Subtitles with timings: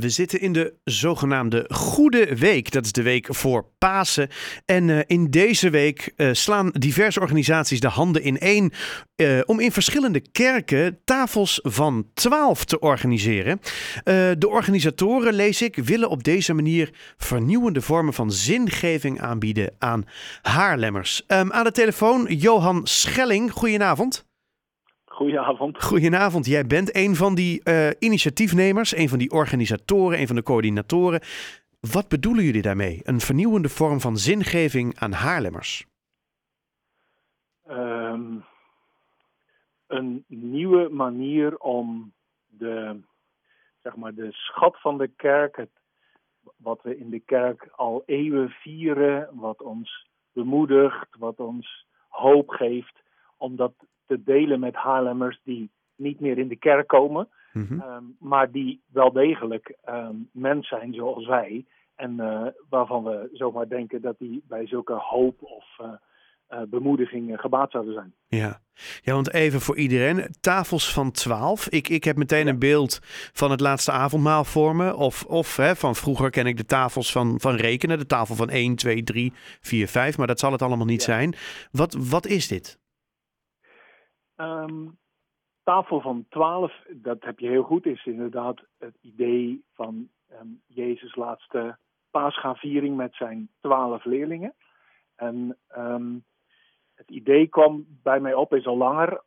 [0.00, 2.70] We zitten in de zogenaamde Goede Week.
[2.70, 4.28] Dat is de week voor Pasen.
[4.64, 8.72] En uh, in deze week uh, slaan diverse organisaties de handen in één
[9.16, 13.60] uh, om in verschillende kerken tafels van 12 te organiseren.
[14.38, 20.04] de organisatoren, lees ik, willen op deze manier vernieuwende vormen van zingeving aanbieden aan
[20.42, 21.22] Haarlemmers.
[21.28, 23.52] Um, aan de telefoon Johan Schelling.
[23.52, 24.25] Goedenavond.
[25.16, 25.82] Goedenavond.
[25.82, 26.46] Goedenavond.
[26.46, 31.20] Jij bent een van die uh, initiatiefnemers, een van die organisatoren, een van de coördinatoren.
[31.80, 33.00] Wat bedoelen jullie daarmee?
[33.02, 35.86] Een vernieuwende vorm van zingeving aan Haarlemmers?
[37.70, 38.44] Um,
[39.86, 42.12] een nieuwe manier om
[42.46, 43.00] de,
[43.82, 45.70] zeg maar, de schat van de kerk, het,
[46.56, 53.02] wat we in de kerk al eeuwen vieren, wat ons bemoedigt, wat ons hoop geeft,
[53.36, 53.72] om dat
[54.06, 58.80] te delen met Haarlemmers die niet meer in de kerk komen, mm um, maar die
[58.92, 61.64] wel degelijk um, mens zijn zoals wij.
[61.94, 65.88] En uh, waarvan we zomaar denken dat die bij zulke hoop of uh,
[66.50, 68.14] uh, bemoediging gebaat zouden zijn.
[68.26, 68.60] Ja.
[69.02, 71.68] ja, want even voor iedereen, tafels van 12.
[71.68, 72.52] Ik, ik heb meteen ja.
[72.52, 72.98] een beeld
[73.32, 74.96] van het laatste avondmaal voor me.
[74.96, 78.50] Of, of hè, van vroeger ken ik de tafels van, van rekenen, de tafel van
[78.50, 80.18] 1, 2, 3, 4, 5.
[80.18, 81.12] Maar dat zal het allemaal niet ja.
[81.12, 81.34] zijn.
[81.70, 82.78] Wat, wat is dit?
[84.36, 84.98] Um,
[85.62, 90.08] tafel van 12, dat heb je heel goed, is inderdaad het idee van
[90.40, 91.76] um, Jezus' laatste
[92.10, 94.54] paasgaviering met zijn twaalf leerlingen.
[95.14, 96.24] En um,
[96.94, 99.22] het idee kwam bij mij op, is al langer,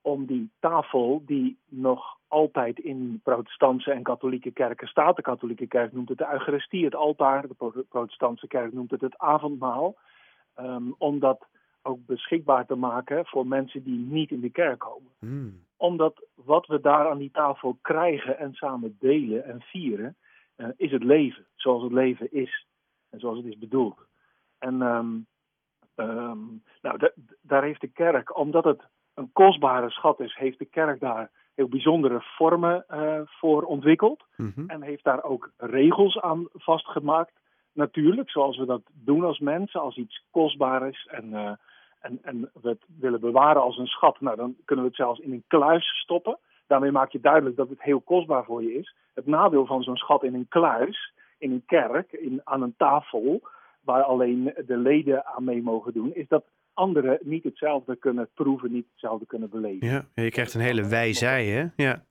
[0.00, 5.16] om die tafel die nog altijd in protestantse en katholieke kerken staat.
[5.16, 7.48] De katholieke kerk noemt het de Eucharistie, het altaar.
[7.48, 9.96] De protestantse kerk noemt het het avondmaal.
[10.98, 11.46] om dat
[11.86, 15.10] ook beschikbaar te maken voor mensen die niet in de kerk komen.
[15.20, 15.64] Mm.
[15.76, 20.16] Omdat wat we daar aan die tafel krijgen en samen delen en vieren,
[20.56, 21.46] uh, is het leven.
[21.54, 22.66] Zoals het leven is
[23.10, 23.98] en zoals het is bedoeld.
[24.58, 25.26] En um,
[25.96, 27.10] um, nou,
[27.40, 28.82] daar heeft de kerk, omdat het
[29.14, 34.24] een kostbare schat is, heeft de kerk daar heel bijzondere vormen uh, voor ontwikkeld.
[34.36, 34.68] Mm-hmm.
[34.70, 37.32] En heeft daar ook regels aan vastgemaakt.
[37.72, 41.52] Natuurlijk, zoals we dat doen als mensen, als iets kostbaar is en uh,
[42.06, 45.20] en, en we het willen bewaren als een schat, nou, dan kunnen we het zelfs
[45.20, 46.38] in een kluis stoppen.
[46.66, 48.94] Daarmee maak je duidelijk dat het heel kostbaar voor je is.
[49.14, 53.42] Het nadeel van zo'n schat in een kluis, in een kerk, in, aan een tafel,
[53.80, 56.44] waar alleen de leden aan mee mogen doen, is dat
[56.74, 59.86] anderen niet hetzelfde kunnen proeven, niet hetzelfde kunnen beleven.
[59.86, 61.66] Ja, je krijgt een hele wijzij, hè?
[61.76, 62.04] Ja,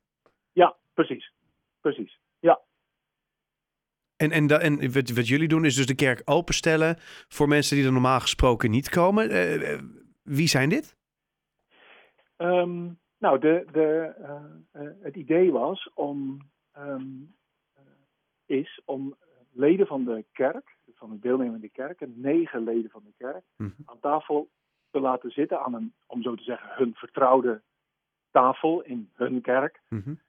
[0.51, 1.31] ja precies.
[1.81, 2.19] Precies.
[4.17, 6.95] En, en, en wat, wat, jullie doen is dus de kerk openstellen
[7.27, 9.31] voor mensen die er normaal gesproken niet komen.
[9.31, 9.79] Uh,
[10.23, 10.97] wie zijn dit?
[12.37, 14.15] Um, nou, de, de,
[14.73, 16.37] uh, het idee was om,
[16.77, 17.35] um,
[18.45, 19.15] is om
[19.51, 23.85] leden van de kerk, van de deelnemende kerken, negen leden van de kerk, mm -hmm.
[23.85, 24.49] aan tafel
[24.91, 27.61] te laten zitten, aan een, om zo te zeggen, hun vertrouwde
[28.31, 30.19] tafel in hun kerk, mm -hmm.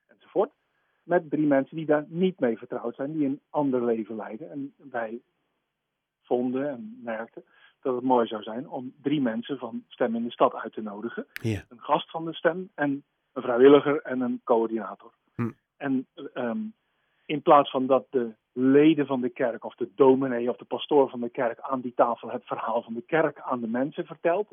[1.06, 4.50] Met drie mensen die daar niet mee vertrouwd zijn, die een ander leven leiden.
[4.50, 5.21] En wij
[6.22, 7.44] vonden en merkten
[7.81, 10.83] dat het mooi zou zijn om drie mensen van Stem in de Stad uit te
[10.83, 11.27] nodigen.
[11.33, 11.65] Ja.
[11.69, 15.12] Een gast van de Stem en een vrijwilliger en een coördinator.
[15.34, 15.50] Hm.
[15.77, 16.75] En um,
[17.27, 21.11] in plaats van dat de leden van de kerk of de dominee of de pastoor
[21.11, 24.49] van de kerk aan die tafel het verhaal van de kerk aan de mensen vertelt,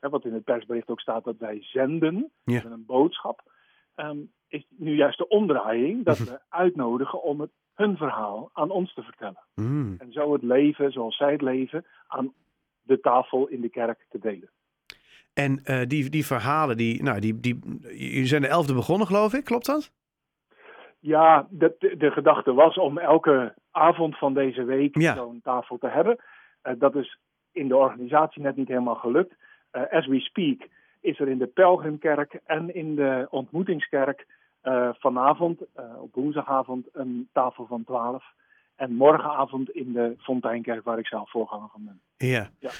[0.00, 2.62] hè, wat in het persbericht ook staat dat wij zenden, ja.
[2.62, 3.42] met een boodschap,
[3.96, 8.94] um, is nu juist de omdraaiing dat we uitnodigen om het hun verhaal aan ons
[8.94, 9.42] te vertellen.
[9.54, 9.94] Mm.
[9.98, 12.32] En zo het leven zoals zij het leven aan
[12.82, 14.50] de tafel in de kerk te delen.
[15.32, 19.34] En uh, die, die verhalen, die, nou, die, die, jullie zijn de elfde begonnen geloof
[19.34, 19.92] ik, klopt dat?
[20.98, 25.14] Ja, de, de, de gedachte was om elke avond van deze week ja.
[25.14, 26.16] zo'n tafel te hebben.
[26.62, 27.18] Uh, dat is
[27.52, 29.34] in de organisatie net niet helemaal gelukt.
[29.72, 30.68] Uh, as we speak
[31.00, 34.26] is er in de Pelgrimkerk en in de ontmoetingskerk
[34.66, 38.24] uh, vanavond, uh, op woensdagavond, een tafel van 12.
[38.76, 42.00] En morgenavond in de Fonteinkerk, waar ik zelf voorganger van ben.
[42.28, 42.50] Ja.
[42.58, 42.70] ja.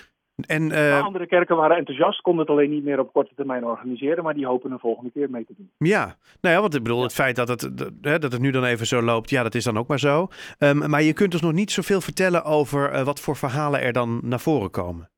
[0.47, 1.05] En, uh...
[1.05, 4.47] andere kerken waren enthousiast, konden het alleen niet meer op korte termijn organiseren, maar die
[4.47, 5.71] hopen een volgende keer mee te doen.
[5.79, 7.05] Ja, nou ja, want ik bedoel, ja.
[7.05, 7.61] het feit dat het,
[8.03, 10.29] dat het nu dan even zo loopt, ja, dat is dan ook maar zo.
[10.59, 13.93] Um, maar je kunt dus nog niet zoveel vertellen over uh, wat voor verhalen er
[13.93, 15.11] dan naar voren komen.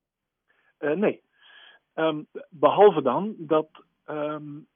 [0.81, 1.23] Uh, nee.
[1.95, 3.69] Um, behalve dan dat
[4.07, 4.67] um,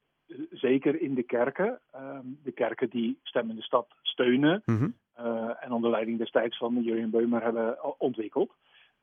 [0.51, 4.95] zeker in de kerken, um, de kerken die Stem in de Stad steunen mm -hmm.
[5.19, 8.53] uh, en onder leiding destijds van Jurjen Beumer hebben ontwikkeld,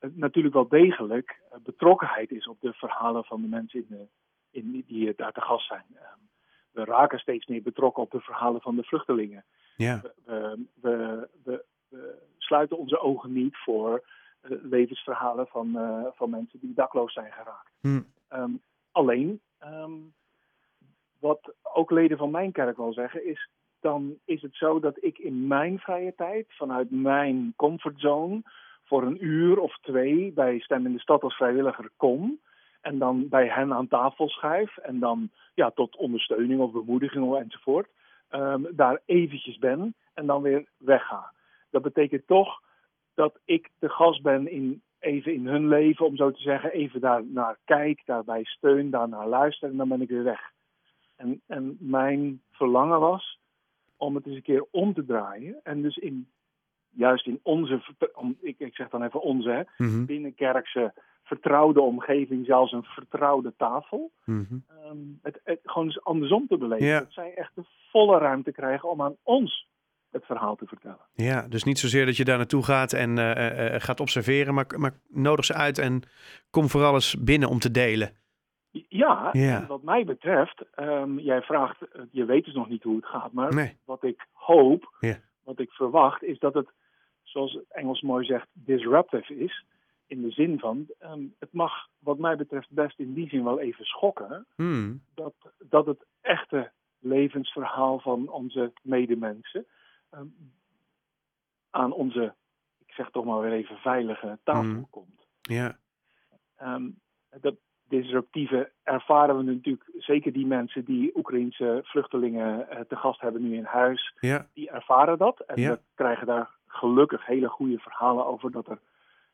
[0.00, 4.06] uh, natuurlijk wel degelijk betrokkenheid is op de verhalen van de mensen in de,
[4.50, 5.84] in, die daar te gast zijn.
[6.70, 9.44] we raken steeds meer betrokken op de verhalen van de vluchtelingen.
[9.76, 10.14] We,
[10.80, 14.02] we, we, we sluiten onze ogen niet voor
[14.62, 15.78] levensverhalen van,
[16.14, 17.70] van mensen die dakloos zijn geraakt.
[17.80, 18.00] Hm.
[18.32, 18.60] Um,
[18.92, 20.12] alleen, um,
[21.20, 23.48] wat ook leden van mijn kerk wel zeggen, is
[23.80, 28.42] dan is het zo dat ik in mijn vrije tijd, vanuit mijn comfortzone,
[28.84, 32.40] voor een uur of twee bij Stem in de Stad als vrijwilliger kom.
[32.80, 34.76] En dan bij hen aan tafel schuif.
[34.76, 37.88] En dan ja, tot ondersteuning of bemoediging enzovoort.
[38.30, 41.32] Um, daar eventjes ben en dan weer wegga.
[41.70, 42.60] Dat betekent toch
[43.14, 46.72] dat ik de gast ben in, even in hun leven, om zo te zeggen.
[46.72, 50.52] Even daar naar kijk, daarbij steun, daarnaar luister en dan ben ik weer weg.
[51.20, 53.38] En, en mijn verlangen was
[53.96, 55.60] om het eens een keer om te draaien.
[55.62, 56.28] En dus in,
[56.90, 57.82] juist in onze,
[58.40, 60.06] ik, ik zeg dan even onze, hè, Mm -hmm.
[60.06, 64.10] binnenkerkse vertrouwde omgeving, zelfs een vertrouwde tafel.
[64.24, 64.64] Mm -hmm.
[64.90, 66.86] um, het, het, gewoon eens andersom te beleven.
[66.86, 66.98] Ja.
[66.98, 69.68] Dat zij echt de volle ruimte krijgen om aan ons
[70.10, 71.06] het verhaal te vertellen.
[71.12, 74.66] Ja, dus niet zozeer dat je daar naartoe gaat en uh, uh, gaat observeren, maar,
[74.76, 76.02] maar nodig ze uit en
[76.50, 78.19] kom vooral eens binnen om te delen.
[78.72, 79.60] Ja, Ja.
[79.60, 81.78] en wat mij betreft, um, jij vraagt,
[82.10, 83.76] je weet dus nog niet hoe het gaat, maar Nee.
[83.84, 85.18] wat ik hoop, Ja.
[85.44, 86.68] wat ik verwacht, is dat het,
[87.22, 89.64] zoals het Engels mooi zegt, disruptive is.
[90.06, 93.60] In de zin van, um, het mag wat mij betreft best in die zin wel
[93.60, 95.02] even schokken, Hmm.
[95.14, 99.66] dat, dat het echte levensverhaal van onze medemensen
[100.10, 100.52] um,
[101.70, 102.34] aan onze,
[102.86, 104.90] ik zeg toch maar weer even, veilige tafel Mm.
[104.90, 105.26] komt.
[105.40, 105.78] Ja.
[107.40, 107.54] Dat
[107.90, 113.56] disruptieve ervaren we natuurlijk, zeker die mensen die Oekraïense vluchtelingen uh, te gast hebben nu
[113.56, 114.46] in huis, Ja.
[114.54, 115.40] die ervaren dat.
[115.40, 115.70] En Ja.
[115.70, 118.78] we krijgen daar gelukkig hele goede verhalen over dat er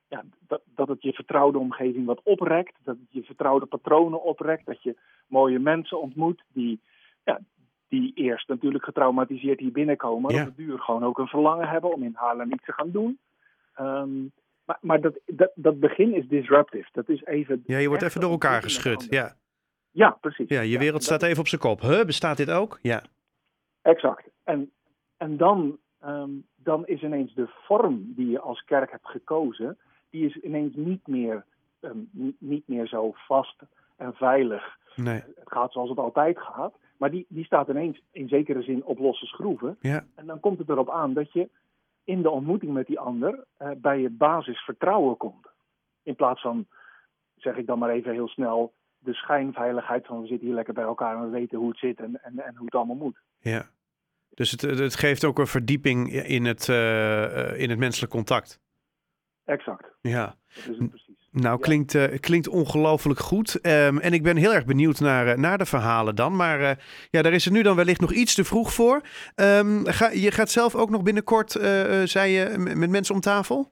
[0.08, 4.66] ja, dat, dat het je vertrouwde omgeving wat oprekt, dat het je vertrouwde patronen oprekt,
[4.66, 6.80] dat je mooie mensen ontmoet die,
[7.24, 7.40] ja,
[7.88, 10.40] die eerst natuurlijk getraumatiseerd hier binnenkomen, maar Ja.
[10.46, 13.18] op de duur gewoon ook een verlangen hebben om in Haarlem iets te gaan doen.
[13.80, 14.32] Um,
[14.66, 16.88] maar maar dat, dat, dat begin is disruptive.
[16.92, 17.62] Dat is even.
[17.66, 19.06] ja, je wordt even door elkaar geschud.
[19.10, 19.36] Ja.
[19.90, 20.48] Ja, precies.
[20.48, 21.80] ja, je wereld staat even op zijn kop.
[21.80, 22.78] Huh, bestaat dit ook?
[22.82, 23.02] Ja.
[23.82, 24.28] Exact.
[24.44, 24.70] En,
[25.16, 29.78] en dan, um, dan is ineens de vorm die je als kerk hebt gekozen,
[30.10, 31.44] die is ineens niet meer,
[31.80, 33.62] um, niet, niet meer zo vast
[33.96, 34.78] en veilig.
[34.94, 35.14] Nee.
[35.14, 38.98] Het gaat zoals het altijd gaat, maar die, die staat ineens in zekere zin op
[38.98, 39.76] losse schroeven.
[39.80, 40.04] Ja.
[40.14, 41.48] En dan komt het erop aan dat je
[42.06, 45.46] in de ontmoeting met die ander uh, bij je basis vertrouwen komt.
[46.02, 46.66] In plaats van,
[47.36, 50.84] zeg ik dan maar even heel snel, de schijnveiligheid van we zitten hier lekker bij
[50.84, 53.18] elkaar en we weten hoe het zit en, en, en hoe het allemaal moet.
[53.38, 53.68] Ja.
[54.34, 58.60] Dus het, het geeft ook een verdieping in het, uh, in het menselijk contact.
[59.44, 59.92] Exact.
[60.00, 60.36] Ja.
[60.54, 61.25] Dat is het precies.
[61.40, 63.66] Nou, klinkt, uh, klinkt ongelooflijk goed.
[63.66, 66.36] Um, en ik ben heel erg benieuwd naar, uh, naar de verhalen dan.
[66.36, 66.70] Maar uh,
[67.10, 69.00] ja, daar is het nu dan wellicht nog iets te vroeg voor.
[69.36, 71.50] Um, ga, je gaat zelf ook nog binnenkort,
[72.04, 73.70] zei je, met mensen om tafel?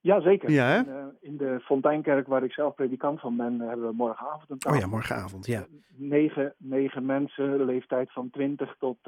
[0.00, 0.50] Jazeker.
[0.50, 4.50] Ja, in, uh, in de Fonteinkerk, waar ik zelf predikant van ben, hebben we morgenavond
[4.50, 4.78] een tafel.
[4.78, 5.66] Oh ja, morgenavond, ja.
[5.96, 8.98] Negen, negen mensen, leeftijd van 20 tot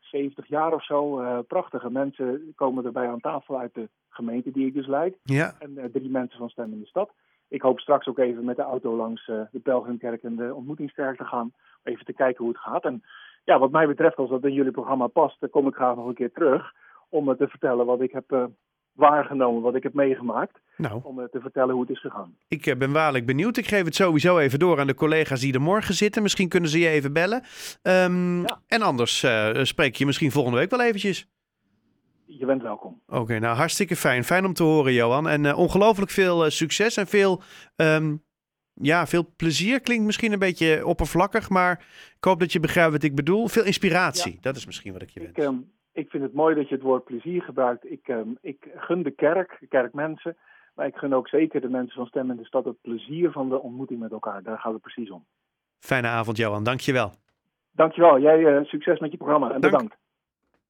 [0.00, 1.20] 70 jaar of zo.
[1.20, 5.16] Uh, prachtige mensen komen erbij aan tafel uit de gemeente die ik dus leid.
[5.22, 5.54] Ja.
[5.58, 7.10] En uh, drie mensen van Stem in de Stad.
[7.48, 11.16] Ik hoop straks ook even met de auto langs uh, de Pelgrimkerk en de ontmoetingskerk
[11.16, 11.52] te gaan.
[11.82, 12.84] Even te kijken hoe het gaat.
[12.84, 13.02] En
[13.44, 16.06] ja, wat mij betreft, als dat in jullie programma past, dan kom ik graag nog
[16.06, 16.72] een keer terug.
[17.08, 18.50] Om te vertellen wat ik heb
[18.98, 20.60] waargenomen, wat ik heb meegemaakt.
[20.76, 21.00] Nou.
[21.02, 22.36] Om te vertellen hoe het is gegaan.
[22.48, 23.56] Ik eh, ben waarlijk benieuwd.
[23.56, 26.22] Ik geef het sowieso even door aan de collega's die er morgen zitten.
[26.22, 27.42] Misschien kunnen ze je even bellen.
[27.82, 28.60] Um, ja.
[28.66, 31.28] En anders uh, spreek je misschien volgende week wel eventjes.
[32.24, 33.00] Je bent welkom.
[33.06, 34.24] Oké, okay, nou hartstikke fijn.
[34.24, 35.28] Fijn om te horen, Johan.
[35.28, 37.42] En uh, ongelooflijk veel uh, succes en veel,
[37.76, 38.24] um,
[38.74, 39.80] ja, veel plezier.
[39.80, 41.86] Klinkt misschien een beetje oppervlakkig, maar
[42.16, 43.48] ik hoop dat je begrijpt wat ik bedoel.
[43.48, 44.38] Veel inspiratie, ja.
[44.40, 45.36] dat is misschien wat ik je wens.
[45.36, 47.90] Ik, um, ik vind het mooi dat je het woord plezier gebruikt.
[47.90, 50.36] Ik, um, ik gun de kerk, de kerkmensen,
[50.74, 53.48] maar ik gun ook zeker de mensen van Stem in de Stad het plezier van
[53.48, 54.42] de ontmoeting met elkaar.
[54.42, 55.24] Daar gaat het precies om.
[55.78, 56.64] Fijne avond, Johan.
[56.64, 57.10] Dankjewel.
[57.72, 58.20] Dankjewel.
[58.20, 59.72] Jij uh, succes met je programma en Dank.
[59.72, 59.96] bedankt.